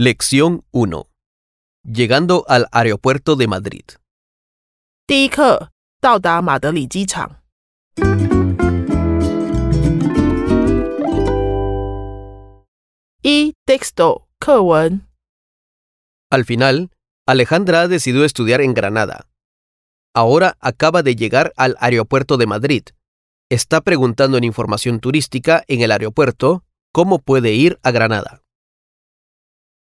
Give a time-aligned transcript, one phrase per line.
[0.00, 1.08] Lección 1.
[1.84, 3.82] Llegando al aeropuerto de Madrid.
[5.06, 7.42] 第一课，到达马德里机场。
[13.22, 15.02] 一 texto 课文
[16.30, 16.90] Al final,
[17.26, 19.28] Alejandra decidió estudiar en Granada.
[20.14, 22.84] Ahora acaba de llegar al aeropuerto de Madrid.
[23.50, 28.42] Está preguntando en información turística en el aeropuerto cómo puede ir a Granada.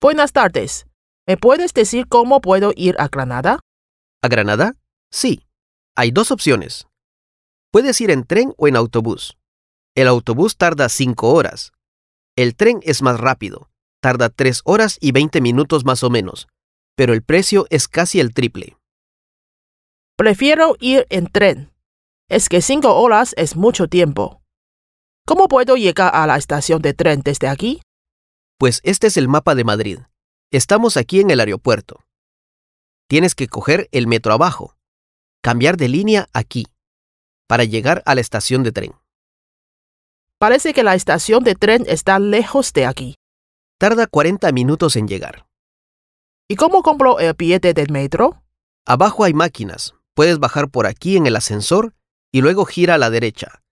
[0.00, 0.86] Buenas tardes.
[1.26, 3.60] ¿Me puedes decir cómo puedo ir a Granada?
[4.22, 4.74] ¿A Granada?
[5.10, 5.42] Sí.
[5.96, 6.86] Hay dos opciones.
[7.72, 9.38] Puedes ir en tren o en autobús.
[9.94, 11.72] El autobús tarda 5 horas.
[12.36, 13.70] El tren es más rápido.
[14.02, 16.46] Tarda 3 horas y 20 minutos más o menos.
[16.94, 18.76] Pero el precio es casi el triple.
[20.18, 21.72] Prefiero ir en tren.
[22.28, 24.42] Es que cinco horas es mucho tiempo.
[25.26, 27.80] ¿Cómo puedo llegar a la estación de tren desde aquí?
[28.58, 29.98] Pues este es el mapa de Madrid.
[30.50, 32.04] Estamos aquí en el aeropuerto.
[33.06, 34.76] Tienes que coger el metro abajo.
[35.42, 36.66] Cambiar de línea aquí.
[37.46, 38.94] Para llegar a la estación de tren.
[40.38, 43.16] Parece que la estación de tren está lejos de aquí.
[43.78, 45.46] Tarda 40 minutos en llegar.
[46.48, 48.42] ¿Y cómo compro el billete del metro?
[48.86, 49.94] Abajo hay máquinas.
[50.14, 51.94] Puedes bajar por aquí en el ascensor
[52.32, 53.62] y luego gira a la derecha.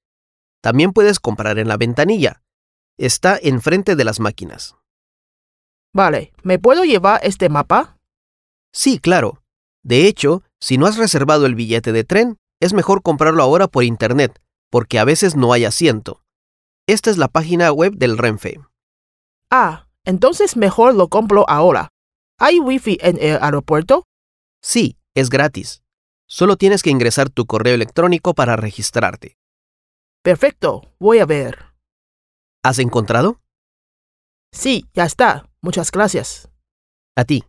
[0.60, 2.42] También puedes comprar en la ventanilla.
[2.98, 4.76] Está enfrente de las máquinas.
[5.94, 7.96] Vale, ¿me puedo llevar este mapa?
[8.72, 9.44] Sí, claro.
[9.84, 13.84] De hecho, si no has reservado el billete de tren, es mejor comprarlo ahora por
[13.84, 16.24] internet, porque a veces no hay asiento.
[16.88, 18.58] Esta es la página web del Renfe.
[19.50, 21.90] Ah, entonces mejor lo compro ahora.
[22.40, 24.04] ¿Hay wifi en el aeropuerto?
[24.60, 25.84] Sí, es gratis.
[26.26, 29.38] Solo tienes que ingresar tu correo electrónico para registrarte.
[30.22, 31.66] Perfecto, voy a ver.
[32.64, 33.40] ¿Has encontrado?
[34.50, 35.48] Sí, ya está.
[35.64, 36.50] Muchas gracias.
[37.16, 37.42] A ti.